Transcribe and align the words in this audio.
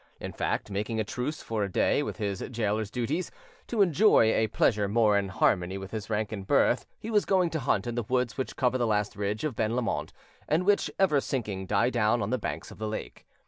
In 0.19 0.33
fact, 0.33 0.71
making 0.71 0.99
a 0.99 1.03
truce, 1.03 1.43
for 1.43 1.63
a 1.63 1.71
day, 1.71 2.01
with 2.01 2.17
his 2.17 2.41
gaoler's 2.51 2.89
duties, 2.89 3.29
to 3.67 3.83
enjoy 3.83 4.33
a 4.33 4.47
pleasure 4.47 4.87
more 4.87 5.15
in 5.15 5.29
harmony 5.29 5.77
with 5.77 5.91
his 5.91 6.09
rank 6.09 6.31
and 6.31 6.47
birth, 6.47 6.87
he 6.97 7.11
was 7.11 7.23
going 7.23 7.51
to 7.51 7.59
hunt 7.59 7.85
in 7.85 7.93
the 7.93 8.01
woods 8.01 8.35
which 8.35 8.55
cover 8.55 8.79
the 8.79 8.87
last 8.87 9.15
ridge 9.15 9.43
of 9.43 9.55
Ben 9.55 9.75
Lomond, 9.75 10.11
and 10.49 10.65
which, 10.65 10.89
ever 10.97 11.21
sinking, 11.21 11.67
die 11.67 11.91
down 11.91 12.19
on 12.23 12.31
the 12.31 12.39
banks 12.39 12.71
of 12.71 12.79
the 12.79 12.87
lake. 12.87 13.27